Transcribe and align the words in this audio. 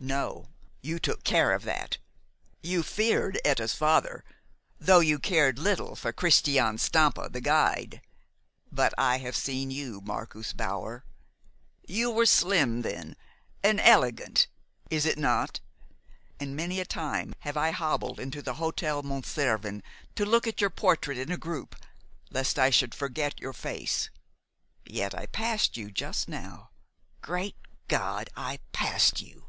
"No. 0.00 0.48
You 0.82 0.98
took 0.98 1.22
care 1.24 1.52
of 1.52 1.62
that. 1.62 1.96
You 2.62 2.82
feared 2.82 3.40
Etta's 3.42 3.74
father, 3.74 4.22
though 4.78 4.98
you 4.98 5.18
cared 5.20 5.58
little 5.58 5.94
for 5.96 6.12
Christian 6.12 6.76
Stampa, 6.78 7.30
the 7.30 7.40
guide. 7.40 8.02
But 8.70 8.92
I 8.98 9.18
have 9.18 9.34
seen 9.36 9.70
you, 9.70 10.02
Marcus 10.02 10.52
Bauer. 10.52 11.04
You 11.86 12.10
were 12.10 12.26
slim 12.26 12.82
then 12.82 13.16
an 13.62 13.78
elegant, 13.80 14.46
is 14.90 15.06
it 15.06 15.16
not? 15.16 15.60
and 16.38 16.54
many 16.56 16.80
a 16.80 16.84
time 16.84 17.32
have 17.38 17.56
I 17.56 17.70
hobbled 17.70 18.20
into 18.20 18.42
the 18.42 18.54
Hotel 18.54 19.02
Mont 19.02 19.24
Cervin 19.24 19.82
to 20.16 20.26
look 20.26 20.46
at 20.48 20.60
your 20.60 20.70
portrait 20.70 21.16
in 21.16 21.30
a 21.32 21.38
group 21.38 21.76
lest 22.30 22.58
I 22.58 22.68
should 22.68 22.94
forget 22.94 23.40
your 23.40 23.54
face. 23.54 24.10
Yet 24.84 25.14
I 25.14 25.26
passed 25.26 25.78
you 25.78 25.90
just 25.90 26.28
now! 26.28 26.72
Great 27.22 27.56
God! 27.88 28.28
I 28.36 28.58
passed 28.72 29.22
you." 29.22 29.46